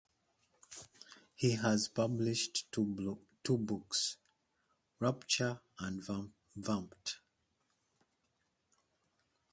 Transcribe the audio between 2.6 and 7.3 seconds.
two books, "Rapture" and "Vamped".